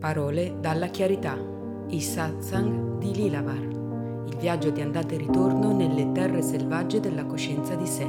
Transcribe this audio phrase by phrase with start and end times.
[0.00, 1.38] Parole dalla chiarità.
[1.88, 3.62] I satsang di Lilavar.
[4.26, 8.04] Il viaggio di andata e ritorno nelle terre selvagge della coscienza di sé,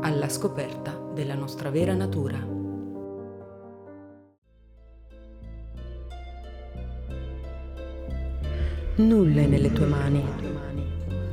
[0.00, 2.38] alla scoperta della nostra vera natura.
[8.96, 10.24] Nulla è nelle tue mani.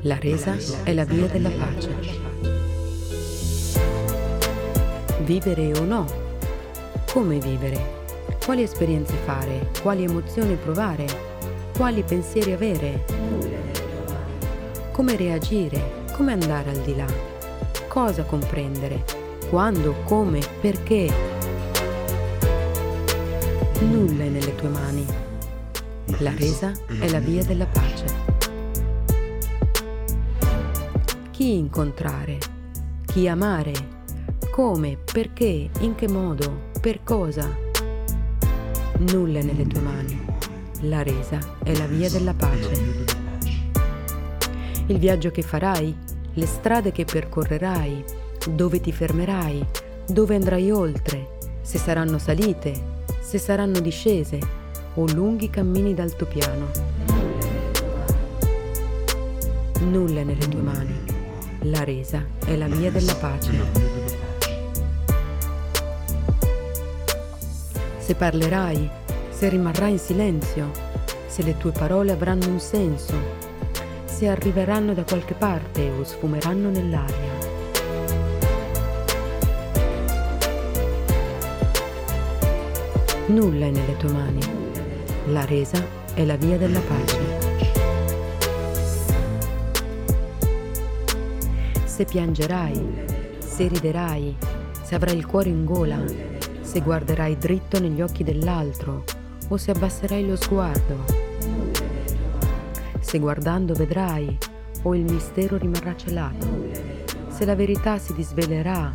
[0.02, 1.96] La resa è la via della pace.
[5.24, 6.06] Vivere o no?
[7.14, 8.07] Come vivere?
[8.48, 9.72] Quali esperienze fare?
[9.82, 11.06] Quali emozioni provare?
[11.76, 13.04] Quali pensieri avere?
[14.94, 16.06] Come reagire?
[16.14, 17.06] Come andare al di là?
[17.90, 19.04] Cosa comprendere?
[19.50, 19.96] Quando?
[20.06, 20.40] Come?
[20.62, 21.14] Perché?
[23.82, 25.06] Nulla è nelle tue mani.
[26.20, 28.06] La resa è la via della pace.
[31.32, 32.38] Chi incontrare?
[33.08, 33.74] Chi amare?
[34.52, 34.98] Come?
[35.12, 35.70] Perché?
[35.80, 36.70] In che modo?
[36.80, 37.67] Per cosa?
[39.00, 40.26] Nulla nelle tue mani.
[40.82, 43.06] La resa è la via della pace.
[44.88, 45.96] Il viaggio che farai,
[46.34, 48.04] le strade che percorrerai,
[48.50, 49.64] dove ti fermerai,
[50.08, 54.40] dove andrai oltre, se saranno salite, se saranno discese
[54.96, 56.72] o lunghi cammini d'altopiano.
[59.82, 60.96] Nulla nelle tue mani.
[61.62, 64.27] La resa è la via della pace.
[68.08, 68.90] Se parlerai,
[69.32, 70.72] se rimarrai in silenzio,
[71.26, 73.14] se le tue parole avranno un senso,
[74.06, 77.36] se arriveranno da qualche parte o sfumeranno nell'aria.
[83.26, 84.40] Nulla è nelle tue mani.
[85.26, 87.20] La resa è la via della pace.
[91.84, 93.04] Se piangerai,
[93.40, 94.34] se riderai,
[94.82, 96.37] se avrai il cuore in gola,
[96.68, 99.06] se guarderai dritto negli occhi dell'altro
[99.48, 101.06] o se abbasserai lo sguardo.
[103.00, 104.38] Se guardando vedrai
[104.82, 106.46] o il mistero rimarrà celato,
[107.30, 108.92] se la verità si disvelerà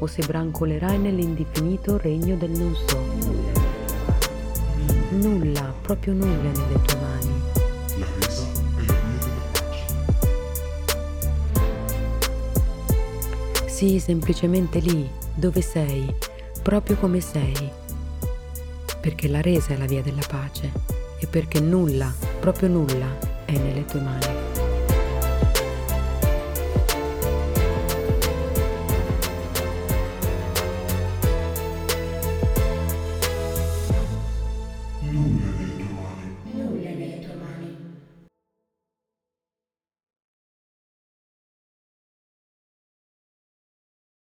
[0.00, 3.00] o se brancolerai nell'indefinito regno del non so.
[5.10, 7.42] Nulla, proprio nulla nelle tue mani.
[13.66, 16.12] Sii semplicemente lì, dove sei,
[16.64, 17.70] proprio come sei,
[18.98, 20.72] perché la resa è la via della pace
[21.18, 22.10] e perché nulla,
[22.40, 24.53] proprio nulla, è nelle tue mani.